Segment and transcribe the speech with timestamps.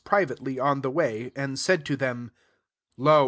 [0.03, 2.31] privately on the way, and said to them,
[2.97, 3.19] 18 Lo